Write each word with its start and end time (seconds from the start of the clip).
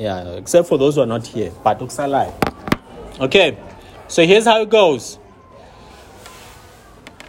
Yeah, 0.00 0.30
except 0.30 0.66
for 0.66 0.78
those 0.78 0.94
who 0.94 1.02
are 1.02 1.06
not 1.06 1.26
here. 1.26 1.52
But 1.62 1.78
Uksalai. 1.78 2.32
Okay, 3.20 3.58
so 4.08 4.24
here's 4.24 4.46
how 4.46 4.62
it 4.62 4.70
goes. 4.70 5.18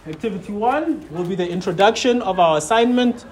Activity 0.06 0.52
one 0.54 1.06
will 1.10 1.26
be 1.26 1.34
the 1.34 1.46
introduction 1.46 2.22
of 2.22 2.40
our 2.40 2.56
assignment 2.56 3.26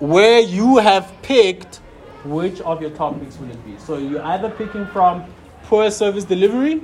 where 0.00 0.40
you 0.40 0.76
have 0.76 1.10
picked 1.22 1.76
which 2.24 2.60
of 2.60 2.82
your 2.82 2.90
topics 2.90 3.38
will 3.38 3.50
it 3.50 3.64
be. 3.64 3.78
So 3.78 3.96
you're 3.96 4.22
either 4.22 4.50
picking 4.50 4.86
from 4.88 5.24
poor 5.62 5.90
service 5.90 6.24
delivery 6.24 6.82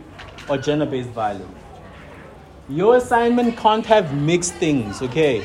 or 0.49 0.57
gender 0.57 0.87
based 0.87 1.11
violence. 1.11 1.55
Your 2.71 2.97
assignment 2.97 3.59
can't 3.59 3.85
have 3.85 4.15
mixed 4.15 4.55
things, 4.55 5.03
okay? 5.03 5.45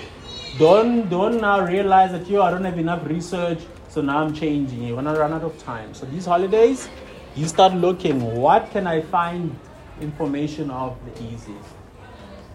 Don't 0.57 1.09
don't 1.09 1.41
now 1.41 1.65
realize 1.65 2.13
that 2.13 2.27
you 2.27 2.41
I 2.41 2.49
don't 2.49 2.63
have 2.63 2.79
enough 2.79 3.05
research, 3.05 3.59
so 3.95 4.01
now 4.01 4.17
I'm 4.17 4.33
changing. 4.33 4.83
You're 4.83 4.97
gonna 4.97 5.17
run 5.17 5.31
out 5.31 5.43
of 5.43 5.57
time. 5.57 5.93
So 5.93 6.05
these 6.05 6.25
holidays, 6.25 6.89
you 7.33 7.47
start 7.47 7.73
looking, 7.73 8.35
what 8.35 8.69
can 8.71 8.87
I 8.87 8.99
find 8.99 9.57
information 10.01 10.69
of 10.69 10.97
the 11.05 11.23
easiest? 11.23 11.69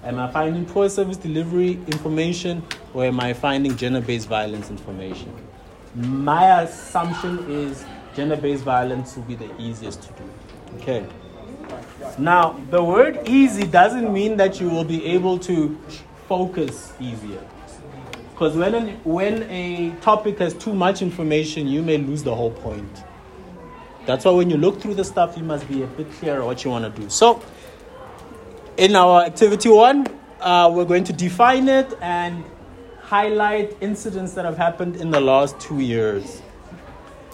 Am 0.05 0.19
I 0.19 0.31
finding 0.31 0.67
poor 0.67 0.91
service 0.91 1.17
delivery 1.17 1.73
information 1.87 2.63
or 2.93 3.07
am 3.07 3.21
I 3.21 3.33
finding 3.33 3.75
gender 3.75 4.03
based 4.03 4.29
violence 4.29 4.69
information? 4.69 5.35
My 5.95 6.61
assumption 6.61 7.51
is 7.51 7.87
gender 8.15 8.37
based 8.37 8.63
violence 8.63 9.17
will 9.17 9.25
be 9.25 9.35
the 9.35 9.51
easiest 9.59 10.03
to 10.03 10.09
do. 10.13 10.25
Okay. 10.77 11.07
Now, 12.19 12.61
the 12.69 12.85
word 12.85 13.27
easy 13.27 13.65
doesn't 13.65 14.13
mean 14.13 14.37
that 14.37 14.61
you 14.61 14.69
will 14.69 14.85
be 14.85 15.07
able 15.07 15.39
to 15.39 15.79
focus 16.29 16.93
easier. 17.01 17.43
Because 18.41 18.57
when, 18.57 18.89
when 19.05 19.43
a 19.51 19.95
topic 20.01 20.39
has 20.39 20.55
too 20.55 20.73
much 20.73 21.03
information, 21.03 21.69
you 21.69 21.83
may 21.83 21.99
lose 21.99 22.23
the 22.23 22.35
whole 22.35 22.51
point. 22.51 23.05
That's 24.07 24.25
why 24.25 24.31
when 24.31 24.49
you 24.49 24.57
look 24.57 24.81
through 24.81 24.95
the 24.95 25.05
stuff, 25.05 25.37
you 25.37 25.43
must 25.43 25.69
be 25.69 25.83
a 25.83 25.87
bit 25.87 26.11
clearer 26.13 26.43
what 26.43 26.65
you 26.65 26.71
want 26.71 26.87
to 26.87 27.03
do. 27.03 27.11
So, 27.11 27.43
in 28.79 28.97
our 28.97 29.25
activity 29.25 29.69
one, 29.69 30.07
uh, 30.41 30.73
we're 30.75 30.87
going 30.87 31.05
to 31.05 31.13
define 31.13 31.69
it 31.69 31.93
and 32.01 32.43
highlight 33.03 33.77
incidents 33.83 34.33
that 34.33 34.47
have 34.47 34.57
happened 34.57 34.97
in 34.97 35.11
the 35.11 35.21
last 35.21 35.61
two 35.61 35.81
years. 35.81 36.41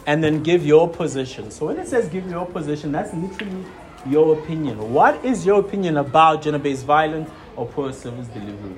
And 0.08 0.24
then 0.24 0.42
give 0.42 0.66
your 0.66 0.88
position. 0.88 1.52
So, 1.52 1.66
when 1.66 1.78
it 1.78 1.86
says 1.86 2.08
give 2.08 2.28
your 2.28 2.46
position, 2.46 2.90
that's 2.90 3.14
literally 3.14 3.64
your 4.06 4.36
opinion. 4.36 4.92
What 4.92 5.24
is 5.24 5.46
your 5.46 5.60
opinion 5.60 5.98
about 5.98 6.42
gender 6.42 6.58
based 6.58 6.84
violence 6.84 7.30
or 7.54 7.64
poor 7.64 7.92
service 7.92 8.26
delivery? 8.26 8.74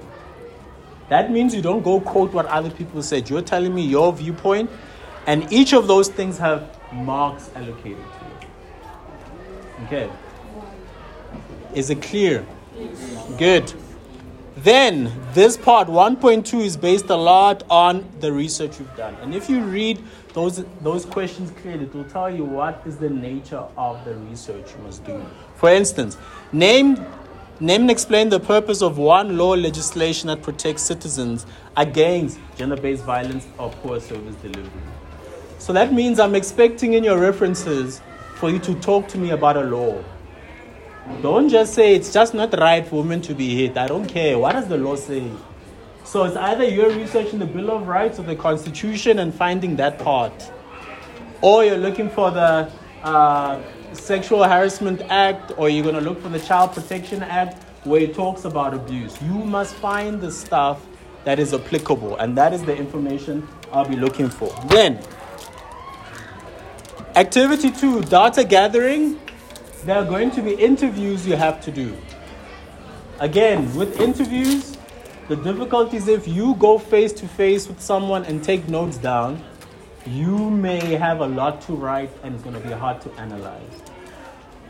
That 1.09 1.31
means 1.31 1.55
you 1.55 1.63
don't 1.63 1.83
go 1.83 2.01
quote 2.01 2.33
what 2.33 2.47
other 2.47 2.71
people 2.71 3.03
said. 3.03 3.31
You're 3.31 3.43
telling 3.43 3.75
me 3.75 3.83
your 3.83 4.13
viewpoint, 4.13 4.71
and 5.27 5.51
each 5.53 5.73
of 5.73 5.87
those 5.87 6.09
things 6.09 6.39
have 6.39 6.77
marks 6.93 7.51
allocated 7.55 7.97
to 7.97 8.47
it. 8.47 9.87
Okay. 9.87 10.11
Is 11.75 11.91
it 11.91 12.03
clear? 12.03 12.47
Good. 13.39 13.73
Then, 14.57 15.13
this 15.35 15.57
part 15.57 15.87
1.2 15.87 16.65
is 16.65 16.77
based 16.77 17.11
a 17.11 17.17
lot 17.17 17.63
on 17.71 18.05
the 18.19 18.33
research 18.33 18.81
you've 18.81 18.97
done. 18.97 19.15
And 19.23 19.33
if 19.33 19.49
you 19.49 19.61
read 19.61 20.03
those, 20.33 20.65
those 20.81 21.05
questions 21.05 21.53
clearly, 21.63 21.85
it 21.85 21.95
will 21.95 22.05
tell 22.05 22.29
you 22.29 22.45
what 22.45 22.83
is 22.85 22.97
the 22.97 23.09
nature 23.09 23.65
of 23.77 24.05
the 24.05 24.15
research 24.17 24.73
you 24.77 24.83
must 24.83 25.05
do. 25.05 25.25
For 25.55 25.71
instance, 25.71 26.17
name 26.51 26.97
Name 27.61 27.83
and 27.83 27.91
explain 27.91 28.29
the 28.29 28.39
purpose 28.39 28.83
of 28.83 28.99
one 28.99 29.37
law 29.37 29.51
legislation 29.51 30.29
that 30.29 30.43
protects 30.43 30.83
citizens 30.83 31.45
against 31.77 32.39
gender 32.57 32.77
based 32.77 33.03
violence 33.03 33.49
or 33.59 33.71
poor 33.83 33.99
service 33.99 34.37
delivery. 34.37 34.71
So 35.59 35.73
that 35.73 35.93
means 35.93 36.21
I'm 36.21 36.37
expecting 36.37 36.93
in 36.93 37.03
your 37.03 37.19
references 37.19 38.01
for 38.37 38.49
you 38.49 38.61
to 38.61 38.75
talk 38.77 39.09
to 39.09 39.19
me 39.19 39.31
about 39.31 39.57
a 39.57 39.65
law. 39.65 40.05
Don't 41.21 41.49
just 41.49 41.75
say 41.75 41.97
it's 41.97 42.13
just 42.13 42.33
not 42.33 42.57
right 42.57 42.87
for 42.87 43.03
women 43.03 43.21
to 43.23 43.35
be 43.35 43.57
hit. 43.57 43.77
I 43.77 43.89
don't 43.89 44.07
care. 44.07 44.39
What 44.39 44.53
does 44.53 44.69
the 44.69 44.79
law 44.79 44.95
say? 44.95 45.29
So 46.05 46.25
it's 46.25 46.37
either 46.37 46.65
you're 46.65 46.91
researching 46.91 47.41
the 47.41 47.47
Bill 47.47 47.73
of 47.73 47.89
Rights 47.89 48.21
or 48.21 48.23
the 48.23 48.37
Constitution 48.37 49.19
and 49.19 49.35
finding 49.35 49.75
that 49.77 49.99
part, 49.99 50.53
or 51.41 51.65
you're 51.65 51.77
looking 51.77 52.09
for 52.09 52.31
the 52.31 52.71
uh, 53.03 53.61
Sexual 53.93 54.45
Harassment 54.45 55.01
Act 55.09 55.53
or 55.57 55.69
you're 55.69 55.83
going 55.83 55.95
to 55.95 56.01
look 56.01 56.21
for 56.23 56.29
the 56.29 56.41
Child 56.41 56.73
Protection 56.73 57.23
Act 57.23 57.63
where 57.85 58.01
it 58.01 58.15
talks 58.15 58.45
about 58.45 58.75
abuse. 58.75 59.21
You 59.23 59.35
must 59.35 59.75
find 59.77 60.21
the 60.21 60.31
stuff 60.31 60.85
that 61.25 61.39
is 61.39 61.53
applicable, 61.53 62.17
and 62.17 62.37
that 62.37 62.53
is 62.53 62.63
the 62.65 62.77
information 62.77 63.47
I'll 63.73 63.89
be 63.89 63.97
looking 63.97 64.29
for. 64.29 64.49
Then, 64.69 65.01
activity 67.15 67.71
two 67.71 68.03
data 68.03 68.45
gathering. 68.45 69.21
There 69.85 69.97
are 69.97 70.05
going 70.05 70.31
to 70.33 70.43
be 70.43 70.55
interviews 70.55 71.27
you 71.27 71.37
have 71.37 71.61
to 71.63 71.71
do. 71.71 71.97
Again, 73.21 73.75
with 73.75 74.01
interviews, 74.01 74.77
the 75.29 75.37
difficulty 75.37 75.97
is 75.97 76.09
if 76.09 76.27
you 76.27 76.55
go 76.55 76.79
face 76.79 77.13
to 77.15 77.29
face 77.29 77.69
with 77.69 77.81
someone 77.81 78.25
and 78.25 78.43
take 78.43 78.69
notes 78.69 78.97
down, 78.97 79.43
you 80.09 80.51
may 80.51 80.95
have 80.95 81.21
a 81.21 81.27
lot 81.27 81.61
to 81.63 81.73
write 81.75 82.11
and 82.23 82.35
it's 82.35 82.43
going 82.43 82.61
to 82.61 82.67
be 82.67 82.73
hard 82.73 83.01
to 83.03 83.13
analyze. 83.13 83.83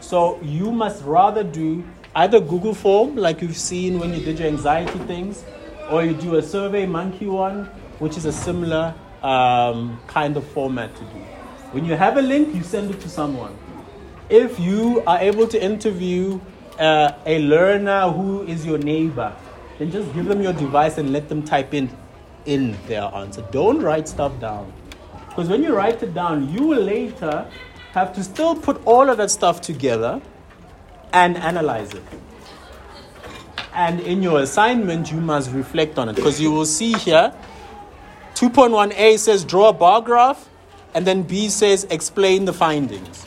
So 0.00 0.40
you 0.42 0.70
must 0.72 1.04
rather 1.04 1.42
do 1.42 1.84
either 2.14 2.40
Google 2.40 2.74
form, 2.74 3.16
like 3.16 3.42
you've 3.42 3.56
seen 3.56 3.98
when 3.98 4.12
you 4.12 4.24
did 4.24 4.38
your 4.38 4.48
anxiety 4.48 4.98
things, 5.00 5.44
or 5.90 6.04
you 6.04 6.14
do 6.14 6.36
a 6.36 6.42
Survey 6.42 6.86
Monkey 6.86 7.26
one, 7.26 7.66
which 7.98 8.16
is 8.16 8.24
a 8.24 8.32
similar 8.32 8.94
um, 9.22 10.00
kind 10.06 10.36
of 10.36 10.46
format 10.48 10.94
to 10.96 11.02
do. 11.02 11.20
When 11.72 11.84
you 11.84 11.94
have 11.94 12.16
a 12.16 12.22
link, 12.22 12.54
you 12.54 12.62
send 12.62 12.90
it 12.90 13.00
to 13.00 13.08
someone. 13.08 13.56
If 14.30 14.58
you 14.58 15.02
are 15.06 15.18
able 15.18 15.46
to 15.48 15.62
interview 15.62 16.40
uh, 16.78 17.12
a 17.26 17.40
learner 17.40 18.10
who 18.10 18.42
is 18.42 18.64
your 18.64 18.78
neighbor, 18.78 19.34
then 19.78 19.90
just 19.90 20.12
give 20.14 20.26
them 20.26 20.42
your 20.42 20.52
device 20.52 20.98
and 20.98 21.12
let 21.12 21.28
them 21.28 21.42
type 21.42 21.74
in 21.74 21.90
in 22.46 22.76
their 22.86 23.02
answer. 23.02 23.44
Don't 23.50 23.80
write 23.82 24.08
stuff 24.08 24.38
down. 24.40 24.72
Because 25.28 25.48
when 25.48 25.62
you 25.62 25.74
write 25.74 26.02
it 26.02 26.14
down, 26.14 26.52
you 26.52 26.62
will 26.62 26.82
later 26.82 27.46
have 27.92 28.12
to 28.14 28.24
still 28.24 28.54
put 28.54 28.84
all 28.84 29.08
of 29.08 29.16
that 29.18 29.30
stuff 29.30 29.60
together 29.60 30.20
and 31.12 31.36
analyze 31.36 31.94
it. 31.94 32.02
And 33.72 34.00
in 34.00 34.22
your 34.22 34.40
assignment, 34.40 35.12
you 35.12 35.20
must 35.20 35.50
reflect 35.52 35.98
on 35.98 36.08
it 36.08 36.16
because 36.16 36.40
you 36.40 36.50
will 36.50 36.66
see 36.66 36.92
here 36.94 37.32
2.1a 38.34 39.18
says 39.18 39.44
draw 39.44 39.70
a 39.70 39.72
bar 39.72 40.00
graph, 40.00 40.48
and 40.94 41.04
then 41.04 41.22
B 41.24 41.48
says 41.48 41.84
explain 41.90 42.44
the 42.44 42.52
findings. 42.52 43.26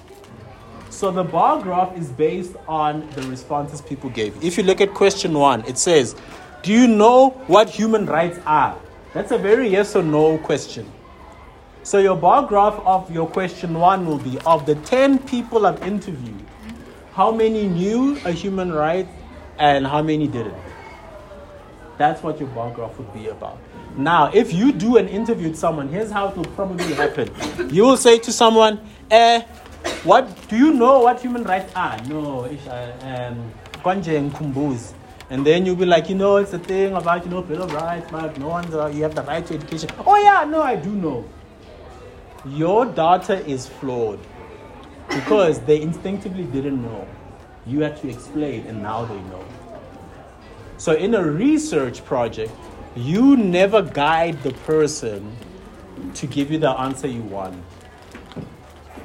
So 0.89 1.11
the 1.11 1.23
bar 1.23 1.61
graph 1.61 1.97
is 1.97 2.07
based 2.09 2.55
on 2.65 3.09
the 3.09 3.23
responses 3.23 3.81
people 3.81 4.09
gave. 4.09 4.41
If 4.41 4.57
you 4.57 4.63
look 4.63 4.79
at 4.79 4.93
question 4.93 5.33
one, 5.33 5.65
it 5.65 5.77
says, 5.77 6.15
Do 6.63 6.71
you 6.71 6.87
know 6.87 7.31
what 7.47 7.69
human 7.69 8.05
rights 8.05 8.39
are? 8.45 8.77
That's 9.13 9.31
a 9.31 9.37
very 9.37 9.67
yes 9.67 9.97
or 9.97 10.03
no 10.03 10.37
question. 10.37 10.89
So 11.83 11.97
your 11.97 12.15
bar 12.15 12.45
graph 12.45 12.79
of 12.85 13.09
your 13.11 13.27
question 13.27 13.73
one 13.73 14.05
will 14.05 14.19
be 14.19 14.37
of 14.45 14.67
the 14.67 14.75
10 14.75 15.17
people 15.19 15.65
I've 15.65 15.81
interviewed, 15.81 16.45
how 17.13 17.31
many 17.31 17.67
knew 17.67 18.19
a 18.23 18.31
human 18.31 18.71
right 18.71 19.07
and 19.57 19.87
how 19.87 20.03
many 20.03 20.27
didn't? 20.27 20.53
That's 21.97 22.21
what 22.21 22.39
your 22.39 22.49
bar 22.49 22.69
graph 22.69 22.95
would 22.99 23.11
be 23.15 23.29
about. 23.29 23.57
Now, 23.97 24.29
if 24.31 24.53
you 24.53 24.71
do 24.71 24.97
an 24.97 25.07
interview 25.07 25.49
with 25.49 25.57
someone, 25.57 25.89
here's 25.89 26.11
how 26.11 26.27
it 26.27 26.37
will 26.37 26.45
probably 26.45 26.93
happen. 26.93 27.31
You 27.73 27.83
will 27.83 27.97
say 27.97 28.19
to 28.19 28.31
someone, 28.31 28.79
eh, 29.09 29.41
what 30.03 30.29
do 30.49 30.57
you 30.57 30.73
know 30.73 30.99
what 30.99 31.19
human 31.19 31.43
rights 31.43 31.73
are? 31.75 31.97
No, 32.03 32.45
um, 32.45 33.51
Kumbuz. 33.83 34.93
And 35.31 35.43
then 35.43 35.65
you'll 35.65 35.75
be 35.75 35.85
like, 35.85 36.09
you 36.09 36.15
know, 36.15 36.37
it's 36.37 36.53
a 36.53 36.59
thing 36.59 36.93
about, 36.93 37.25
you 37.25 37.31
know, 37.31 37.41
Bill 37.41 37.63
of 37.63 37.73
Rights, 37.73 38.07
but 38.11 38.37
no 38.37 38.49
one's, 38.49 38.75
uh, 38.75 38.85
you 38.87 39.01
have 39.01 39.15
the 39.15 39.23
right 39.23 39.45
to 39.47 39.55
education. 39.55 39.89
Oh, 40.05 40.15
yeah, 40.17 40.45
no, 40.47 40.61
I 40.61 40.75
do 40.75 40.91
know 40.91 41.25
your 42.45 42.85
data 42.85 43.45
is 43.45 43.67
flawed 43.67 44.19
because 45.09 45.59
they 45.61 45.81
instinctively 45.81 46.45
didn't 46.45 46.81
know. 46.81 47.07
You 47.65 47.81
had 47.81 47.97
to 48.01 48.09
explain, 48.09 48.65
and 48.67 48.81
now 48.81 49.05
they 49.05 49.19
know. 49.29 49.43
So, 50.77 50.93
in 50.93 51.13
a 51.13 51.23
research 51.23 52.03
project, 52.05 52.51
you 52.95 53.37
never 53.37 53.81
guide 53.81 54.41
the 54.41 54.51
person 54.51 55.35
to 56.15 56.25
give 56.27 56.51
you 56.51 56.57
the 56.57 56.71
answer 56.71 57.07
you 57.07 57.21
want. 57.21 57.61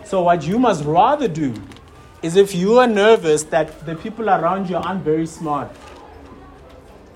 So, 0.05 0.23
what 0.23 0.47
you 0.47 0.59
must 0.59 0.85
rather 0.85 1.29
do 1.29 1.53
is 2.23 2.37
if 2.37 2.55
you 2.55 2.79
are 2.79 2.87
nervous 2.87 3.43
that 3.45 3.85
the 3.85 3.95
people 3.97 4.31
around 4.31 4.71
you 4.71 4.77
aren't 4.77 5.05
very 5.05 5.27
smart, 5.27 5.71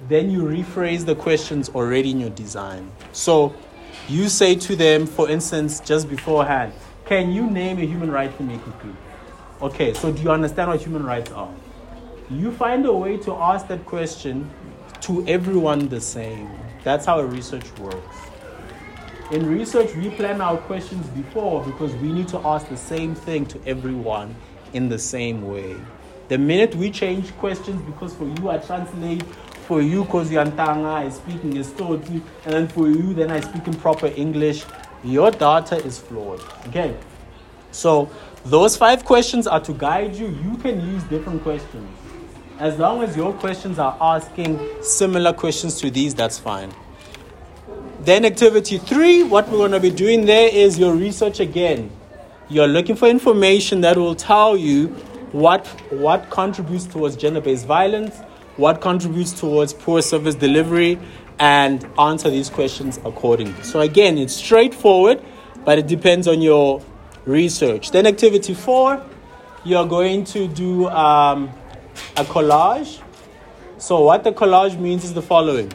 then 0.08 0.30
you 0.30 0.42
rephrase 0.42 1.06
the 1.06 1.14
questions 1.14 1.68
already 1.70 2.10
in 2.10 2.20
your 2.20 2.30
design. 2.30 2.90
So, 3.12 3.54
you 4.08 4.28
say 4.28 4.54
to 4.56 4.76
them, 4.76 5.06
for 5.06 5.28
instance, 5.28 5.80
just 5.80 6.08
beforehand, 6.08 6.72
can 7.04 7.32
you 7.32 7.50
name 7.50 7.78
a 7.78 7.86
human 7.86 8.10
right 8.10 8.32
for 8.32 8.42
me 8.42 8.58
quickly? 8.58 8.92
Okay, 9.62 9.94
so 9.94 10.12
do 10.12 10.22
you 10.22 10.30
understand 10.30 10.70
what 10.70 10.80
human 10.80 11.04
rights 11.04 11.30
are? 11.32 11.52
You 12.30 12.52
find 12.52 12.86
a 12.86 12.92
way 12.92 13.16
to 13.18 13.34
ask 13.34 13.66
that 13.68 13.84
question 13.84 14.48
to 15.02 15.26
everyone 15.26 15.88
the 15.88 16.00
same. 16.00 16.48
That's 16.84 17.04
how 17.04 17.20
research 17.20 17.70
works. 17.78 18.16
In 19.30 19.46
research, 19.46 19.94
we 19.94 20.10
plan 20.10 20.40
our 20.40 20.56
questions 20.56 21.06
before 21.08 21.64
because 21.64 21.94
we 21.96 22.12
need 22.12 22.28
to 22.28 22.38
ask 22.38 22.68
the 22.68 22.76
same 22.76 23.14
thing 23.14 23.46
to 23.46 23.60
everyone 23.66 24.34
in 24.72 24.88
the 24.88 24.98
same 24.98 25.48
way. 25.48 25.76
The 26.28 26.38
minute 26.38 26.74
we 26.74 26.90
change 26.90 27.36
questions 27.36 27.80
because 27.82 28.14
for 28.14 28.24
you 28.24 28.50
I 28.50 28.58
translate, 28.58 29.24
for 29.70 29.80
you 29.80 30.02
because 30.02 30.32
you're 30.32 30.44
Ntanga, 30.44 30.94
I 31.06 31.08
speak 31.10 31.44
in 31.44 31.52
Esotho, 31.52 31.94
and 32.44 32.52
then 32.52 32.66
for 32.66 32.88
you 32.88 33.14
then 33.14 33.30
I 33.30 33.38
speak 33.38 33.68
in 33.68 33.74
proper 33.74 34.08
English, 34.08 34.64
your 35.04 35.30
data 35.30 35.76
is 35.76 35.96
flawed. 35.96 36.40
Okay? 36.66 36.96
So 37.70 38.10
those 38.44 38.76
five 38.76 39.04
questions 39.04 39.46
are 39.46 39.60
to 39.60 39.72
guide 39.72 40.16
you. 40.16 40.26
You 40.26 40.56
can 40.56 40.84
use 40.84 41.04
different 41.04 41.44
questions. 41.44 41.88
As 42.58 42.80
long 42.80 43.04
as 43.04 43.16
your 43.16 43.32
questions 43.32 43.78
are 43.78 43.96
asking 44.00 44.58
similar 44.82 45.32
questions 45.32 45.80
to 45.82 45.88
these, 45.88 46.16
that's 46.16 46.36
fine. 46.36 46.74
Then, 48.00 48.24
activity 48.24 48.78
three, 48.78 49.22
what 49.22 49.48
we're 49.50 49.58
going 49.58 49.70
to 49.70 49.78
be 49.78 49.92
doing 49.92 50.26
there 50.26 50.48
is 50.52 50.80
your 50.80 50.96
research 50.96 51.38
again. 51.38 51.92
You're 52.48 52.66
looking 52.66 52.96
for 52.96 53.06
information 53.06 53.82
that 53.82 53.96
will 53.96 54.16
tell 54.16 54.56
you 54.56 54.88
what, 55.30 55.64
what 55.92 56.28
contributes 56.28 56.86
towards 56.86 57.14
gender 57.14 57.40
based 57.40 57.66
violence, 57.66 58.16
what 58.60 58.80
contributes 58.80 59.32
towards 59.32 59.72
poor 59.72 60.02
service 60.02 60.34
delivery, 60.34 60.98
and 61.40 61.86
answer 61.98 62.28
these 62.28 62.50
questions 62.50 62.98
accordingly. 63.04 63.62
So, 63.62 63.80
again, 63.80 64.18
it's 64.18 64.34
straightforward, 64.34 65.22
but 65.64 65.78
it 65.78 65.86
depends 65.86 66.28
on 66.28 66.42
your 66.42 66.82
research. 67.24 67.90
Then, 67.90 68.06
activity 68.06 68.52
four, 68.52 69.02
you're 69.64 69.86
going 69.86 70.24
to 70.24 70.46
do 70.48 70.88
um, 70.88 71.50
a 72.16 72.24
collage. 72.24 73.00
So, 73.78 74.02
what 74.02 74.22
the 74.22 74.32
collage 74.32 74.78
means 74.78 75.04
is 75.04 75.14
the 75.14 75.22
following 75.22 75.72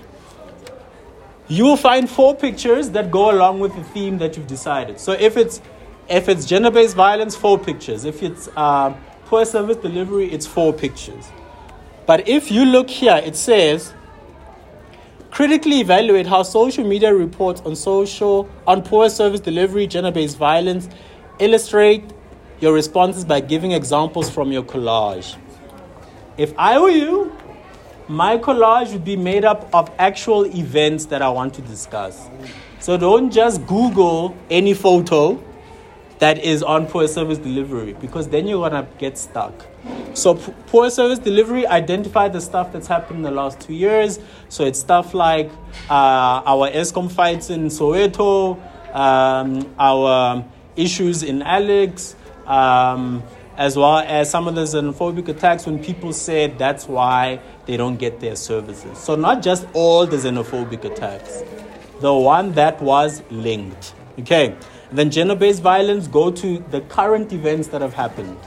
you 1.47 1.63
will 1.63 1.77
find 1.77 2.09
four 2.09 2.35
pictures 2.35 2.89
that 2.91 3.11
go 3.11 3.31
along 3.31 3.59
with 3.59 3.75
the 3.75 3.83
theme 3.83 4.17
that 4.17 4.35
you've 4.35 4.47
decided. 4.47 4.99
So, 4.99 5.11
if 5.11 5.37
it's 5.37 5.61
if 6.07 6.29
it's 6.29 6.45
gender-based 6.45 6.95
violence, 6.95 7.35
four 7.35 7.57
pictures. 7.57 8.05
If 8.05 8.21
it's 8.21 8.47
uh, 8.55 8.93
poor 9.25 9.43
service 9.45 9.77
delivery, 9.77 10.31
it's 10.31 10.45
four 10.45 10.71
pictures. 10.71 11.31
But 12.05 12.27
if 12.27 12.51
you 12.51 12.65
look 12.65 12.89
here, 12.89 13.21
it 13.23 13.35
says 13.35 13.93
critically 15.31 15.81
evaluate 15.81 16.27
how 16.27 16.43
social 16.43 16.85
media 16.85 17.13
reports 17.13 17.61
on 17.65 17.75
social 17.75 18.49
on 18.65 18.81
poor 18.81 19.09
service 19.09 19.39
delivery, 19.39 19.87
gender-based 19.87 20.37
violence 20.37 20.87
illustrate 21.39 22.03
your 22.61 22.73
responses 22.73 23.25
by 23.25 23.41
giving 23.41 23.71
examples 23.71 24.29
from 24.29 24.51
your 24.51 24.63
collage. 24.63 25.35
If 26.37 26.53
I 26.57 26.79
were 26.79 26.89
you, 26.89 27.35
my 28.07 28.37
collage 28.37 28.93
would 28.93 29.03
be 29.03 29.15
made 29.15 29.43
up 29.43 29.67
of 29.73 29.91
actual 29.97 30.45
events 30.45 31.05
that 31.07 31.21
I 31.21 31.29
want 31.29 31.53
to 31.55 31.61
discuss. 31.61 32.29
So 32.79 32.97
don't 32.97 33.31
just 33.31 33.65
Google 33.65 34.37
any 34.49 34.73
photo 34.73 35.43
that 36.19 36.39
is 36.43 36.63
on 36.63 36.87
poor 36.87 37.07
service 37.07 37.37
delivery 37.37 37.93
because 37.93 38.29
then 38.29 38.47
you're 38.47 38.67
gonna 38.69 38.87
get 38.97 39.17
stuck. 39.17 39.53
So 40.13 40.35
p- 40.35 40.53
poor 40.67 40.89
service 40.89 41.19
delivery 41.19 41.67
identify 41.67 42.29
the 42.29 42.39
stuff 42.41 42.71
that's 42.71 42.87
happened 42.87 43.17
in 43.17 43.23
the 43.23 43.31
last 43.31 43.59
two 43.59 43.73
years. 43.73 44.19
So 44.49 44.63
it's 44.63 44.79
stuff 44.79 45.13
like 45.13 45.51
uh, 45.89 46.41
our 46.45 46.69
Eskom 46.71 47.11
fights 47.11 47.49
in 47.49 47.65
Soweto, 47.67 48.59
um, 48.95 49.73
our 49.77 50.45
issues 50.75 51.21
in 51.23 51.41
Alex, 51.41 52.15
um, 52.45 53.23
as 53.57 53.77
well 53.77 53.99
as 53.99 54.29
some 54.29 54.47
of 54.47 54.55
the 54.55 54.63
xenophobic 54.63 55.27
attacks 55.27 55.65
when 55.65 55.81
people 55.81 56.11
said 56.13 56.57
that's 56.57 56.87
why 56.87 57.39
they 57.65 57.77
don't 57.77 57.97
get 57.97 58.19
their 58.19 58.35
services. 58.35 58.97
So, 58.97 59.15
not 59.15 59.41
just 59.41 59.65
all 59.73 60.05
the 60.05 60.17
xenophobic 60.17 60.83
attacks, 60.83 61.43
the 62.01 62.13
one 62.13 62.51
that 62.53 62.81
was 62.81 63.21
linked. 63.29 63.93
Okay, 64.19 64.55
then 64.97 65.11
gender 65.11 65.35
based 65.35 65.61
violence, 65.61 66.07
go 66.07 66.31
to 66.31 66.59
the 66.71 66.81
current 66.81 67.33
events 67.33 67.67
that 67.69 67.81
have 67.81 67.93
happened. 67.93 68.37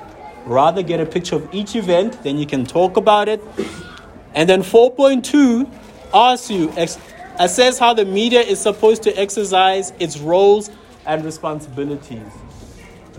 Rather 0.47 0.83
get 0.83 1.01
a 1.01 1.07
picture 1.07 1.37
of 1.37 1.49
each 1.53 1.77
event, 1.77 2.23
then 2.23 2.39
you 2.39 2.47
can 2.47 2.65
talk 2.65 2.97
about 2.97 3.29
it. 3.29 3.43
And 4.35 4.49
then 4.49 4.63
4.2 4.63 5.69
asks 6.15 6.51
you 6.51 6.73
assess 7.39 7.79
how 7.79 7.93
the 7.95 8.05
media 8.05 8.41
is 8.41 8.61
supposed 8.61 9.03
to 9.03 9.13
exercise 9.19 9.93
its 9.99 10.19
roles 10.19 10.71
and 11.07 11.25
responsibilities. 11.25 12.31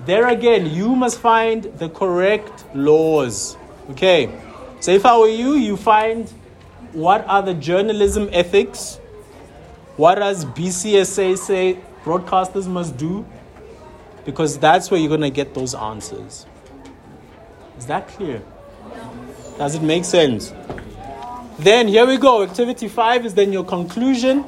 There 0.06 0.28
again, 0.28 0.74
you 0.74 0.96
must 0.96 1.20
find 1.20 1.64
the 1.64 1.90
correct 1.90 2.66
laws. 2.74 3.58
Okay, 3.92 4.30
so 4.80 4.92
if 4.92 5.06
I 5.06 5.18
were 5.18 5.28
you, 5.28 5.54
you 5.54 5.76
find 5.76 6.30
what 6.94 7.26
are 7.28 7.42
the 7.42 7.54
journalism 7.54 8.30
ethics? 8.32 8.98
What 9.98 10.16
does 10.16 10.46
BCSA 10.46 11.38
say 11.38 11.80
broadcasters 12.10 12.68
must 12.68 12.98
do? 12.98 13.26
Because 14.26 14.58
that's 14.58 14.90
where 14.90 15.00
you're 15.00 15.10
going 15.10 15.22
to 15.22 15.30
get 15.30 15.54
those 15.54 15.76
answers. 15.76 16.48
Is 17.78 17.86
that 17.86 18.08
clear? 18.08 18.42
Does 19.58 19.76
it 19.76 19.84
make 19.84 20.06
sense? 20.06 20.54
Then 21.60 21.88
here 21.88 22.08
we 22.08 22.18
go. 22.18 22.42
Activity 22.44 22.88
five 22.88 23.26
is 23.26 23.34
then 23.34 23.54
your 23.54 23.64
conclusion. 23.64 24.46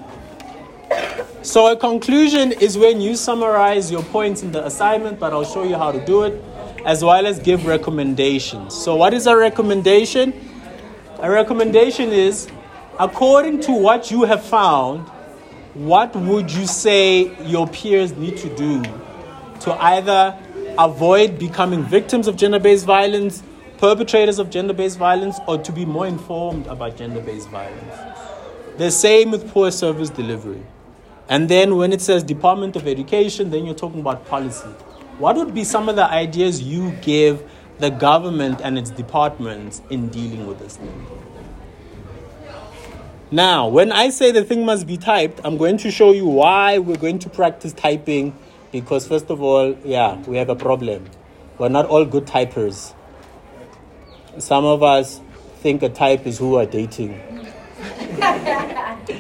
So, 1.44 1.72
a 1.72 1.76
conclusion 1.76 2.52
is 2.52 2.78
when 2.78 3.02
you 3.02 3.16
summarize 3.16 3.92
your 3.92 4.04
points 4.04 4.44
in 4.44 4.52
the 4.52 4.66
assignment, 4.66 5.20
but 5.20 5.34
I'll 5.34 5.44
show 5.44 5.64
you 5.64 5.76
how 5.76 5.92
to 5.92 6.06
do 6.06 6.24
it, 6.24 6.42
as 6.86 7.04
well 7.04 7.26
as 7.26 7.40
give 7.40 7.66
recommendations. 7.66 8.76
So, 8.76 8.96
what 8.96 9.14
is 9.14 9.28
a 9.28 9.36
recommendation? 9.36 10.34
A 11.20 11.30
recommendation 11.30 12.10
is 12.10 12.48
according 13.00 13.62
to 13.62 13.72
what 13.72 14.12
you 14.12 14.24
have 14.24 14.44
found, 14.46 15.10
what 15.74 16.14
would 16.16 16.52
you 16.52 16.68
say 16.68 17.34
your 17.46 17.68
peers 17.68 18.12
need 18.14 18.38
to 18.38 18.54
do 18.56 18.84
to 19.62 19.74
either 19.82 20.38
avoid 20.78 21.40
becoming 21.40 21.84
victims 21.84 22.28
of 22.28 22.36
gender 22.36 22.60
based 22.60 22.86
violence, 22.86 23.42
perpetrators 23.78 24.38
of 24.38 24.50
gender 24.50 24.74
based 24.74 24.98
violence, 24.98 25.40
or 25.48 25.58
to 25.58 25.72
be 25.72 25.86
more 25.86 26.08
informed 26.08 26.68
about 26.68 26.98
gender 26.98 27.22
based 27.22 27.50
violence? 27.50 27.96
The 28.78 28.92
same 28.92 29.32
with 29.32 29.50
poor 29.52 29.72
service 29.72 30.10
delivery. 30.10 30.64
And 31.30 31.48
then 31.48 31.78
when 31.78 31.94
it 31.94 32.02
says 32.02 32.24
Department 32.24 32.76
of 32.76 32.88
Education, 32.88 33.50
then 33.50 33.66
you're 33.66 33.76
talking 33.76 34.02
about 34.02 34.26
policy. 34.26 34.68
What 35.20 35.38
would 35.38 35.54
be 35.54 35.64
some 35.64 35.88
of 35.88 35.96
the 35.96 36.06
ideas 36.06 36.62
you 36.62 36.92
give 37.02 37.50
the 37.80 37.90
government 37.90 38.60
and 38.62 38.78
its 38.78 38.90
departments 38.90 39.82
in 39.90 40.10
dealing 40.10 40.48
with 40.48 40.60
this 40.60 40.76
thing? 40.76 41.08
Now, 43.34 43.70
when 43.70 43.94
I 43.94 44.10
say 44.10 44.32
the 44.32 44.44
thing 44.44 44.66
must 44.66 44.86
be 44.86 44.98
typed, 44.98 45.40
I'm 45.46 45.56
going 45.56 45.78
to 45.78 45.90
show 45.90 46.12
you 46.12 46.28
why 46.28 46.80
we're 46.80 46.98
going 46.98 47.20
to 47.20 47.30
practice 47.30 47.72
typing 47.72 48.38
because, 48.74 49.08
first 49.08 49.30
of 49.30 49.42
all, 49.42 49.74
yeah, 49.86 50.18
we 50.28 50.36
have 50.36 50.50
a 50.50 50.56
problem. 50.56 51.10
We're 51.58 51.70
not 51.70 51.86
all 51.86 52.04
good 52.04 52.26
typers. 52.26 52.94
Some 54.38 54.66
of 54.66 54.84
us 54.84 55.22
think 55.60 55.82
a 55.82 55.88
type 55.88 56.28
is 56.28 56.40
who 56.40 56.56
are 56.56 56.66
dating. 56.66 57.20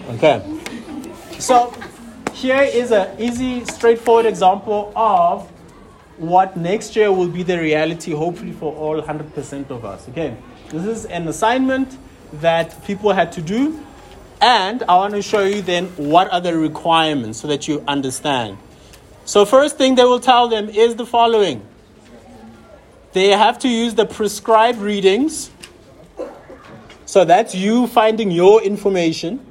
Okay. 0.09 0.43
So, 1.39 1.73
here 2.33 2.61
is 2.61 2.91
an 2.91 3.19
easy, 3.19 3.65
straightforward 3.65 4.25
example 4.25 4.91
of 4.95 5.49
what 6.17 6.55
next 6.55 6.95
year 6.95 7.11
will 7.11 7.27
be 7.27 7.43
the 7.43 7.59
reality, 7.59 8.11
hopefully, 8.11 8.51
for 8.51 8.73
all 8.75 9.01
100% 9.01 9.69
of 9.69 9.83
us. 9.83 10.07
Okay, 10.09 10.35
this 10.69 10.85
is 10.85 11.05
an 11.05 11.27
assignment 11.27 11.97
that 12.33 12.83
people 12.85 13.11
had 13.11 13.31
to 13.33 13.41
do, 13.41 13.83
and 14.41 14.83
I 14.83 14.95
want 14.95 15.13
to 15.13 15.21
show 15.21 15.45
you 15.45 15.61
then 15.61 15.85
what 15.97 16.31
are 16.33 16.41
the 16.41 16.57
requirements 16.57 17.39
so 17.39 17.47
that 17.47 17.67
you 17.67 17.83
understand. 17.87 18.57
So, 19.23 19.45
first 19.45 19.77
thing 19.77 19.95
they 19.95 20.03
will 20.03 20.19
tell 20.19 20.47
them 20.47 20.67
is 20.69 20.95
the 20.95 21.05
following 21.05 21.65
they 23.13 23.29
have 23.29 23.59
to 23.59 23.67
use 23.67 23.93
the 23.93 24.05
prescribed 24.05 24.79
readings. 24.79 25.51
So, 27.05 27.25
that's 27.25 27.53
you 27.53 27.87
finding 27.87 28.31
your 28.31 28.63
information. 28.63 29.45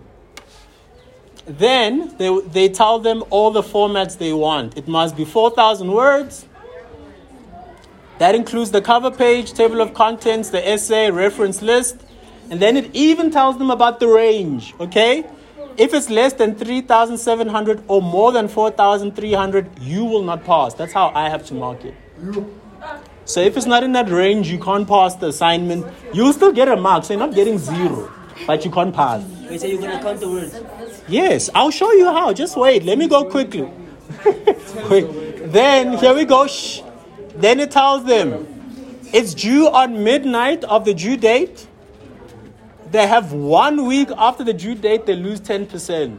Then 1.47 2.16
they, 2.16 2.40
they 2.40 2.68
tell 2.68 2.99
them 2.99 3.23
all 3.30 3.50
the 3.50 3.62
formats 3.62 4.18
they 4.18 4.32
want. 4.32 4.76
It 4.76 4.88
must 4.88 5.16
be 5.16 5.25
4,000 5.25 5.90
words. 5.90 6.47
That 8.18 8.35
includes 8.35 8.70
the 8.70 8.82
cover 8.82 9.11
page, 9.11 9.52
table 9.52 9.80
of 9.80 9.94
contents, 9.94 10.50
the 10.50 10.66
essay, 10.66 11.11
reference 11.11 11.62
list. 11.62 11.97
And 12.50 12.61
then 12.61 12.76
it 12.76 12.90
even 12.95 13.30
tells 13.30 13.59
them 13.59 13.71
about 13.71 14.00
the 14.00 14.09
range, 14.09 14.75
okay? 14.80 15.25
If 15.76 15.95
it's 15.95 16.11
less 16.11 16.33
than 16.33 16.57
3,700 16.57 17.85
or 17.87 18.02
more 18.02 18.33
than 18.33 18.49
4,300, 18.49 19.78
you 19.80 20.04
will 20.04 20.23
not 20.23 20.45
pass. 20.45 20.75
That's 20.75 20.92
how 20.92 21.12
I 21.14 21.28
have 21.28 21.47
to 21.47 21.54
mark 21.54 21.85
it. 21.85 21.95
So 23.25 23.40
if 23.40 23.57
it's 23.57 23.66
not 23.66 23.85
in 23.85 23.92
that 23.92 24.11
range, 24.11 24.50
you 24.50 24.59
can't 24.59 24.87
pass 24.88 25.14
the 25.14 25.28
assignment. 25.28 25.87
You'll 26.12 26.33
still 26.33 26.52
get 26.52 26.66
a 26.69 26.76
mark, 26.76 27.04
so 27.04 27.14
you're 27.14 27.25
not 27.25 27.35
getting 27.35 27.59
zero, 27.59 28.12
but 28.47 28.64
you 28.64 28.71
can't 28.73 28.95
pass. 28.95 29.23
Wait, 29.49 29.61
so 29.61 29.69
you're 29.69 29.80
gonna 29.80 30.02
count 30.02 30.19
the 30.19 30.28
words? 30.28 30.61
Yes, 31.09 31.50
I'll 31.54 31.71
show 31.71 31.92
you 31.92 32.07
how. 32.07 32.33
Just 32.33 32.57
wait. 32.57 32.83
Let 32.83 32.99
me 32.99 33.07
go 33.07 33.25
quickly. 33.25 33.62
wait. 34.90 35.52
Then 35.52 35.99
here 35.99 36.14
we 36.14 36.25
go. 36.25 36.47
Shh. 36.47 36.83
Then 37.37 37.61
it 37.61 37.71
tells 37.71 38.04
them 38.04 38.47
it's 39.12 39.35
due 39.35 39.69
on 39.69 40.02
midnight 40.02 40.64
of 40.64 40.85
the 40.85 40.95
due 40.95 41.16
date. 41.16 41.66
They 42.90 43.06
have 43.06 43.32
one 43.32 43.87
week 43.87 44.09
after 44.16 44.42
the 44.42 44.52
due 44.52 44.75
date, 44.75 45.06
they 45.06 45.14
lose 45.14 45.40
10%. 45.40 46.18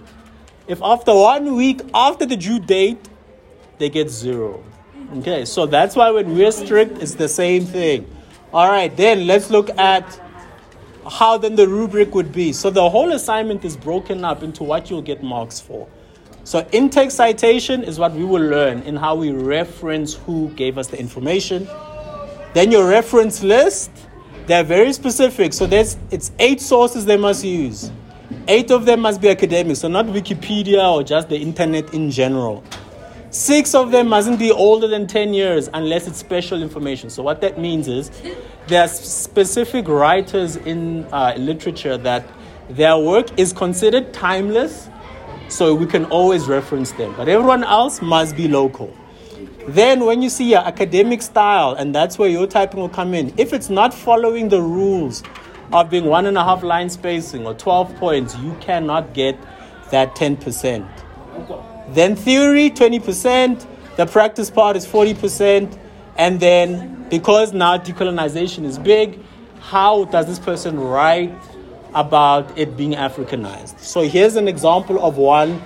If 0.67 0.81
after 0.81 1.13
one 1.13 1.55
week 1.55 1.81
after 1.93 2.25
the 2.25 2.37
due 2.37 2.59
date, 2.59 3.09
they 3.77 3.89
get 3.89 4.09
zero. 4.09 4.63
Okay, 5.17 5.43
so 5.43 5.65
that's 5.65 5.95
why 5.95 6.11
when 6.11 6.33
we're 6.33 6.51
strict, 6.51 7.01
it's 7.01 7.15
the 7.15 7.27
same 7.27 7.65
thing. 7.65 8.07
All 8.53 8.69
right, 8.69 8.95
then 8.95 9.27
let's 9.27 9.49
look 9.49 9.69
at 9.77 10.21
how 11.09 11.37
then 11.37 11.55
the 11.55 11.67
rubric 11.67 12.15
would 12.15 12.31
be. 12.31 12.53
So 12.53 12.69
the 12.69 12.89
whole 12.89 13.11
assignment 13.11 13.65
is 13.65 13.75
broken 13.75 14.23
up 14.23 14.43
into 14.43 14.63
what 14.63 14.89
you'll 14.89 15.01
get 15.01 15.21
marks 15.21 15.59
for. 15.59 15.89
So 16.43 16.67
intake 16.71 17.11
citation 17.11 17.83
is 17.83 17.99
what 17.99 18.13
we 18.13 18.23
will 18.23 18.41
learn 18.41 18.83
in 18.83 18.95
how 18.95 19.15
we 19.15 19.31
reference 19.31 20.13
who 20.13 20.49
gave 20.51 20.77
us 20.77 20.87
the 20.87 20.99
information. 20.99 21.67
Then 22.53 22.71
your 22.71 22.87
reference 22.87 23.43
list, 23.43 23.91
they're 24.51 24.65
very 24.65 24.91
specific. 24.91 25.53
So 25.53 25.65
there's 25.65 25.95
it's 26.11 26.33
eight 26.37 26.59
sources 26.59 27.05
they 27.05 27.15
must 27.15 27.45
use. 27.45 27.89
Eight 28.49 28.69
of 28.69 28.85
them 28.85 28.99
must 28.99 29.21
be 29.21 29.29
academic, 29.29 29.77
so 29.77 29.87
not 29.87 30.07
Wikipedia 30.07 30.91
or 30.91 31.03
just 31.03 31.29
the 31.29 31.37
internet 31.37 31.93
in 31.93 32.11
general. 32.11 32.61
Six 33.29 33.73
of 33.73 33.91
them 33.91 34.09
mustn't 34.09 34.39
be 34.39 34.51
older 34.51 34.87
than 34.87 35.07
10 35.07 35.33
years 35.33 35.69
unless 35.73 36.05
it's 36.05 36.17
special 36.17 36.61
information. 36.61 37.09
So, 37.09 37.23
what 37.23 37.39
that 37.39 37.59
means 37.59 37.87
is 37.87 38.11
there 38.67 38.83
are 38.83 38.89
specific 38.89 39.87
writers 39.87 40.57
in 40.57 41.05
uh, 41.13 41.33
literature 41.37 41.95
that 41.99 42.27
their 42.69 42.97
work 42.97 43.39
is 43.39 43.53
considered 43.53 44.11
timeless, 44.13 44.89
so 45.47 45.73
we 45.73 45.85
can 45.85 46.03
always 46.05 46.47
reference 46.47 46.91
them. 46.91 47.13
But 47.15 47.29
everyone 47.29 47.63
else 47.63 48.01
must 48.01 48.35
be 48.35 48.49
local. 48.49 48.93
Then, 49.67 50.05
when 50.05 50.21
you 50.21 50.29
see 50.29 50.49
your 50.51 50.61
academic 50.61 51.21
style, 51.21 51.73
and 51.73 51.93
that's 51.93 52.17
where 52.17 52.29
your 52.29 52.47
typing 52.47 52.79
will 52.79 52.89
come 52.89 53.13
in, 53.13 53.33
if 53.37 53.53
it's 53.53 53.69
not 53.69 53.93
following 53.93 54.49
the 54.49 54.61
rules 54.61 55.23
of 55.71 55.89
being 55.89 56.05
one 56.05 56.25
and 56.25 56.37
a 56.37 56.43
half 56.43 56.63
line 56.63 56.89
spacing 56.89 57.45
or 57.45 57.53
12 57.53 57.95
points, 57.97 58.35
you 58.37 58.55
cannot 58.59 59.13
get 59.13 59.37
that 59.91 60.15
10%. 60.15 60.87
Then 61.89 62.15
theory, 62.15 62.69
20%. 62.69 63.65
The 63.97 64.05
practice 64.05 64.49
part 64.49 64.75
is 64.75 64.85
40%. 64.85 65.77
And 66.17 66.39
then, 66.39 67.07
because 67.09 67.53
now 67.53 67.77
decolonization 67.77 68.65
is 68.65 68.79
big, 68.79 69.19
how 69.59 70.05
does 70.05 70.25
this 70.25 70.39
person 70.39 70.79
write 70.79 71.33
about 71.93 72.57
it 72.57 72.75
being 72.75 72.93
Africanized? 72.93 73.79
So 73.79 74.01
here's 74.01 74.35
an 74.35 74.47
example 74.47 75.03
of 75.03 75.17
one 75.17 75.61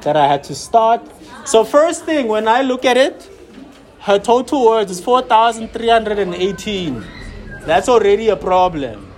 that 0.00 0.16
I 0.16 0.26
had 0.26 0.44
to 0.44 0.54
start. 0.54 1.02
So, 1.46 1.64
first 1.64 2.04
thing, 2.04 2.26
when 2.26 2.48
I 2.48 2.62
look 2.62 2.84
at 2.84 2.96
it, 2.96 3.30
her 4.00 4.18
total 4.18 4.66
words 4.66 4.90
is 4.90 5.00
4,318. 5.00 7.04
That's 7.60 7.88
already 7.88 8.30
a 8.30 8.36
problem. 8.36 9.14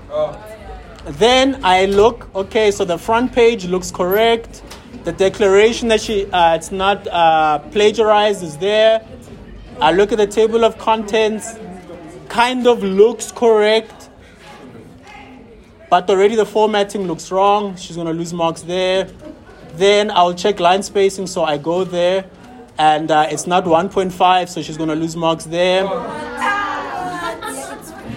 Then 1.06 1.58
I 1.64 1.86
look, 1.86 2.28
okay, 2.34 2.70
so 2.70 2.84
the 2.84 2.98
front 2.98 3.32
page 3.32 3.64
looks 3.64 3.90
correct. 3.90 4.62
The 5.04 5.12
declaration 5.12 5.88
that 5.88 6.02
she, 6.02 6.30
uh, 6.30 6.54
it's 6.54 6.70
not 6.70 7.08
uh, 7.08 7.60
plagiarized 7.70 8.42
is 8.42 8.58
there. 8.58 9.02
I 9.80 9.92
look 9.92 10.12
at 10.12 10.18
the 10.18 10.26
table 10.26 10.66
of 10.66 10.76
contents, 10.76 11.58
kind 12.28 12.66
of 12.66 12.82
looks 12.82 13.32
correct, 13.32 14.10
but 15.88 16.10
already 16.10 16.36
the 16.36 16.44
formatting 16.44 17.06
looks 17.06 17.30
wrong. 17.30 17.74
She's 17.76 17.96
to 17.96 18.04
lose 18.04 18.34
marks 18.34 18.60
there. 18.60 19.08
Then 19.74 20.10
I'll 20.10 20.34
check 20.34 20.60
line 20.60 20.82
spacing, 20.82 21.26
so 21.26 21.44
I 21.44 21.58
go 21.58 21.84
there, 21.84 22.24
and 22.78 23.10
uh, 23.10 23.26
it's 23.30 23.46
not 23.46 23.64
1.5, 23.64 24.48
so 24.48 24.62
she's 24.62 24.76
to 24.76 24.94
lose 24.94 25.16
marks 25.16 25.44
there. 25.44 25.84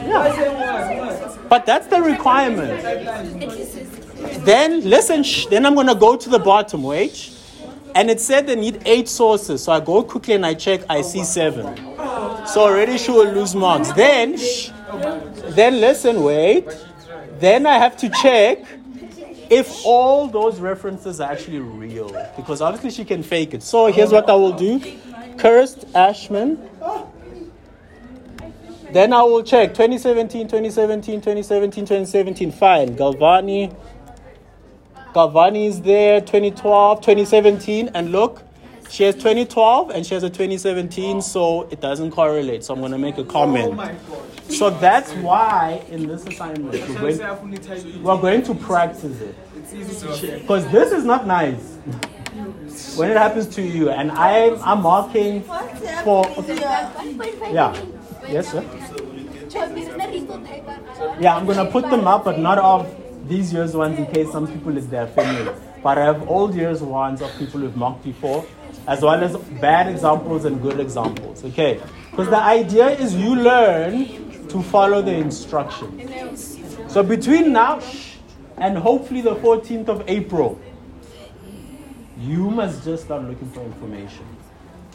Yeah. 0.08 1.38
But 1.52 1.66
that's 1.66 1.88
the 1.88 2.02
requirement. 2.02 2.82
Then 4.46 4.90
listen, 4.90 5.26
then 5.50 5.66
I'm 5.66 5.76
gonna 5.76 5.96
go 5.96 6.16
to 6.16 6.30
the 6.30 6.40
bottom, 6.40 6.84
wait. 6.84 7.30
And 7.94 8.10
it 8.10 8.22
said 8.22 8.48
they 8.48 8.56
need 8.56 8.82
eight 8.86 9.10
sources. 9.10 9.64
So 9.64 9.74
I 9.74 9.82
go 9.82 10.02
quickly 10.02 10.36
and 10.36 10.46
I 10.46 10.54
check, 10.54 10.82
I 10.90 11.02
see 11.02 11.26
seven. 11.26 11.76
So 12.48 12.62
already 12.62 12.98
she 12.98 13.12
will 13.12 13.32
lose 13.32 13.54
marks. 13.54 13.92
Then 13.92 14.38
then 15.50 15.82
listen, 15.82 16.24
wait. 16.24 16.68
Then 17.40 17.66
I 17.66 17.78
have 17.78 17.98
to 17.98 18.10
check 18.10 18.64
if 19.52 19.86
all 19.86 20.28
those 20.28 20.60
references 20.60 21.20
are 21.20 21.30
actually 21.30 21.60
real. 21.60 22.10
Because 22.38 22.62
obviously 22.62 22.90
she 22.90 23.06
can 23.06 23.22
fake 23.22 23.54
it. 23.54 23.62
So 23.62 23.88
here's 23.88 24.12
what 24.12 24.30
I 24.30 24.34
will 24.34 24.54
do. 24.54 24.80
Kirst 25.36 25.94
Ashman. 25.94 26.58
Then 28.94 29.14
I 29.14 29.24
will 29.24 29.44
check 29.44 29.70
2017, 29.74 30.48
2017, 30.48 31.20
2017, 31.20 31.86
2017. 31.86 32.52
Fine. 32.52 32.96
Galvani. 32.96 33.76
Galvani 35.14 35.68
is 35.68 35.82
there, 35.82 36.22
2012, 36.22 37.02
2017, 37.02 37.90
and 37.94 38.14
look, 38.14 38.44
she 38.90 39.04
has 39.04 39.16
2012 39.16 39.90
and 39.90 40.06
she 40.06 40.14
has 40.14 40.24
a 40.24 40.30
2017, 40.30 41.22
so 41.22 41.64
it 41.64 41.82
doesn't 41.82 42.12
correlate. 42.12 42.64
So 42.64 42.74
I'm 42.74 42.80
going 42.80 42.94
to 42.94 42.98
make 42.98 43.18
a 43.18 43.26
comment. 43.26 43.78
Oh 43.78 44.26
So 44.50 44.70
that's 44.70 45.14
why 45.14 45.84
in 45.90 46.08
this 46.08 46.26
assignment 46.26 46.74
we're 46.74 46.88
going, 46.88 48.04
we're 48.04 48.22
going 48.22 48.44
to 48.44 48.56
practice 48.56 49.22
it. 49.22 49.36
Because 50.42 50.68
this 50.72 50.92
is 50.92 51.06
not 51.06 51.26
nice 51.26 51.78
when 52.96 53.12
it 53.12 53.18
happens 53.18 53.48
to 53.56 53.62
you. 53.62 53.90
And 53.90 54.12
I'm, 54.12 54.62
I'm 54.62 54.82
marking 54.82 55.42
for. 56.04 56.26
Yeah. 57.52 57.86
Yes, 58.28 58.52
sir? 58.52 58.64
Yeah, 61.20 61.36
I'm 61.36 61.46
going 61.46 61.58
to 61.58 61.72
put 61.72 61.90
them 61.90 62.08
up, 62.08 62.24
but 62.24 62.40
not 62.40 62.58
of 62.58 62.88
these 63.28 63.54
years 63.54 63.76
ones 63.76 63.98
in 63.98 64.06
case 64.08 64.32
some 64.32 64.48
people 64.48 64.78
is 64.78 64.88
their 64.88 65.08
family. 65.08 65.52
But 65.84 65.98
I 65.98 66.06
have 66.06 66.30
old 66.30 66.56
years 66.56 66.82
ones 66.82 67.22
of 67.22 67.36
people 67.38 67.60
who've 67.62 67.76
mocked 67.76 68.04
before, 68.04 68.46
as 68.88 69.02
well 69.02 69.24
as 69.24 69.36
bad 69.60 69.88
examples 69.88 70.46
and 70.46 70.62
good 70.62 70.80
examples. 70.80 71.44
Okay? 71.44 71.82
Because 72.12 72.30
the 72.30 72.38
idea 72.38 72.90
is 72.90 73.16
you 73.16 73.36
learn 73.36 74.31
to 74.52 74.62
follow 74.62 75.02
the 75.02 75.14
instructions. 75.14 76.60
So 76.92 77.04
between 77.04 77.54
now 77.54 77.82
and 78.58 78.78
hopefully 78.78 79.22
the 79.22 79.36
14th 79.36 79.88
of 79.88 80.04
April, 80.08 80.60
you 82.20 82.50
must 82.50 82.84
just 82.84 83.06
start 83.06 83.24
looking 83.24 83.50
for 83.52 83.62
information. 83.62 84.26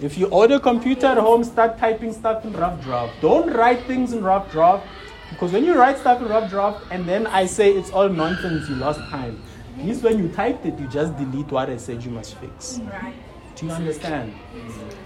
If 0.00 0.18
you 0.18 0.26
order 0.26 0.56
a 0.56 0.60
computer 0.60 1.06
at 1.06 1.16
home, 1.16 1.42
start 1.42 1.78
typing 1.78 2.12
stuff 2.12 2.44
in 2.44 2.52
rough 2.52 2.82
draft. 2.82 3.14
Don't 3.22 3.50
write 3.52 3.82
things 3.86 4.12
in 4.12 4.22
rough 4.22 4.52
draft 4.52 4.86
because 5.30 5.52
when 5.52 5.64
you 5.64 5.74
write 5.74 5.98
stuff 5.98 6.20
in 6.20 6.28
rough 6.28 6.50
draft 6.50 6.84
and 6.90 7.08
then 7.08 7.26
I 7.26 7.46
say 7.46 7.72
it's 7.72 7.90
all 7.90 8.08
nonsense, 8.08 8.68
you 8.68 8.76
lost 8.76 9.00
time. 9.10 9.42
Means 9.76 10.02
when 10.02 10.18
you 10.18 10.28
typed 10.28 10.66
it, 10.66 10.78
you 10.78 10.86
just 10.88 11.16
delete 11.16 11.50
what 11.50 11.70
I 11.70 11.78
said 11.78 12.02
you 12.02 12.10
must 12.10 12.34
fix. 12.36 12.78
Right. 12.78 13.14
Do 13.56 13.66
you 13.66 13.72
understand? 13.72 14.34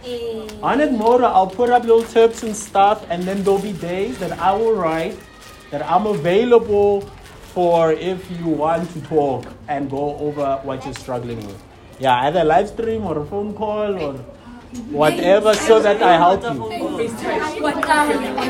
Mm. 0.04 0.62
On 0.62 0.96
more, 0.96 1.24
I'll 1.24 1.46
put 1.46 1.70
up 1.70 1.84
little 1.84 2.02
tips 2.02 2.42
and 2.42 2.56
stuff, 2.56 3.06
and 3.08 3.22
then 3.22 3.44
there'll 3.44 3.60
be 3.60 3.72
days 3.72 4.18
that 4.18 4.38
I 4.40 4.52
will 4.52 4.72
write 4.72 5.16
that 5.70 5.88
I'm 5.88 6.06
available 6.06 7.02
for 7.54 7.92
if 7.92 8.28
you 8.30 8.46
want 8.46 8.90
to 8.92 9.00
talk 9.02 9.46
and 9.68 9.88
go 9.88 10.16
over 10.18 10.58
what 10.64 10.84
you're 10.84 10.94
struggling 10.94 11.46
with. 11.46 11.62
Yeah, 12.00 12.26
either 12.26 12.42
live 12.42 12.68
stream 12.68 13.04
or 13.04 13.20
a 13.20 13.26
phone 13.26 13.54
call 13.54 14.02
or 14.02 14.14
whatever 14.90 15.54
so 15.54 15.80
that 15.80 16.02
I 16.02 16.14
help 16.16 16.42
you. 16.42 17.08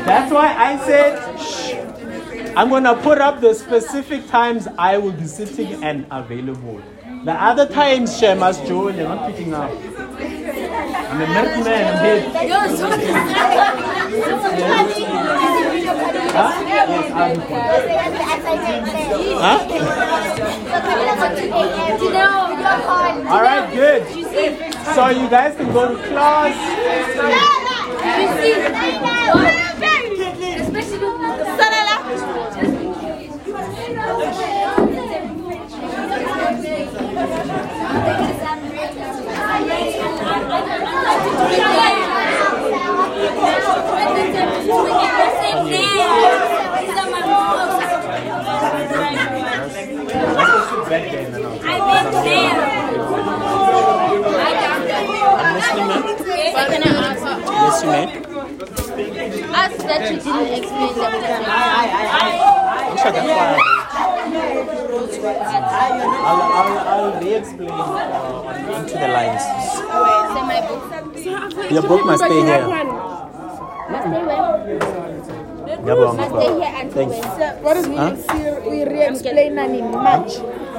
That's 0.03 0.31
why 0.31 0.47
I 0.55 0.83
said, 0.83 1.37
Shh. 1.37 2.55
I'm 2.57 2.69
going 2.69 2.83
to 2.85 2.95
put 2.95 3.19
up 3.19 3.39
the 3.39 3.53
specific 3.53 4.27
times 4.27 4.67
I 4.79 4.97
will 4.97 5.11
be 5.11 5.25
sitting 5.25 5.83
and 5.83 6.07
available. 6.09 6.81
The 7.23 7.33
other 7.33 7.67
times, 7.67 8.19
Shemas 8.19 8.65
Joe, 8.67 8.89
you're 8.89 9.07
not 9.07 9.29
picking 9.29 9.53
up. 9.53 9.71
I'm 11.11 11.19
a 11.19 11.27
married 11.27 11.65
man, 11.65 11.83
I'm 11.91 12.05
here. 12.05 12.21
Huh? 19.41 19.59
All 23.29 23.41
right, 23.41 23.73
good. 23.73 24.07
So 24.95 25.09
you 25.09 25.27
guys 25.29 25.57
can 25.57 25.73
go 25.73 25.95
to 25.97 26.07
class. 26.07 26.55
I've 29.63 30.17
been 30.17 30.39
there. 30.39 30.61
I'm 39.51 39.67
listening, 39.67 40.81
ma'am. 40.81 41.10
Yes, 56.51 57.83
you 57.83 57.89
may. 57.89 58.05
Ask 59.53 59.77
that 59.87 60.11
you 60.11 60.17
didn't 60.19 60.53
explain 60.57 61.21
that. 61.21 61.41
Fire. 63.31 63.81
I'll, 66.23 66.41
I'll, 66.41 66.77
I'll 66.87 67.21
re-explain 67.21 67.69
uh, 67.69 68.77
Into 68.77 68.93
the 68.93 69.07
Lines. 69.07 69.43
Say 69.43 70.41
my 70.45 70.59
book. 70.67 71.10
Your 71.25 71.81
book 71.83 72.05
must 72.05 72.23
stay 72.23 72.41
here. 72.41 72.67
Must 72.67 74.07
stay 74.07 74.23
where? 74.25 74.41
Yabong. 75.85 76.15
Must 76.17 76.29
stay 76.31 76.51
here 76.59 76.73
until 76.81 77.09
Thanks. 77.09 77.17
when? 77.37 77.63
What 77.63 77.73
does 77.75 77.87
we 77.87 78.83
re-explain 78.83 79.57
and 79.59 79.75
in 79.75 79.91
March? 79.91 80.33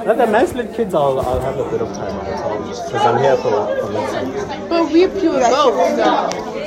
Let 0.05 0.17
the 0.17 0.27
Maths 0.27 0.53
Lit 0.53 0.73
kids, 0.73 0.93
I'll, 0.93 1.19
I'll 1.19 1.39
have 1.39 1.57
a 1.57 1.69
bit 1.69 1.81
of 1.81 1.87
time. 1.95 2.11
I'll 2.19 2.25
tell 2.25 2.59
you. 2.59 2.73
Because 2.75 3.05
I'm 3.05 3.17
here 3.23 3.37
for, 3.37 3.51
for 3.79 3.91
next. 3.93 4.69
But 4.69 4.91
we 4.91 5.07
pure 5.07 5.39
both. 5.39 5.99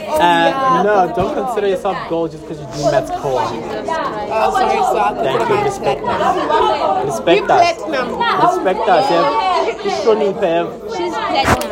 Uh, 0.09 0.83
no, 0.83 1.13
don't 1.15 1.35
consider 1.35 1.69
yourself 1.69 1.99
gold 2.09 2.31
just 2.31 2.43
because 2.45 2.61
you 2.61 2.67
do 2.67 2.91
Matt's 2.91 3.11
core. 3.11 3.43
Oh, 3.43 4.51
sorry, 4.53 4.79
so 4.79 4.99
I 4.99 5.15
Thank 5.15 5.39
consider 5.39 5.45
you. 5.45 5.57
my 5.57 5.65
Respect 5.65 6.01
platinum. 6.01 6.51
us. 6.51 7.05
Respect 7.05 7.51
us. 7.51 7.77
Respect 8.57 8.89
us. 8.89 9.11
Yeah. 9.11 10.01
Shoni 10.05 10.33
Pev. 10.41 10.97
She's 10.97 11.13
platinum. 11.13 11.66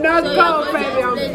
Not 0.00 0.24
gold, 0.24 0.72
baby. 0.72 1.30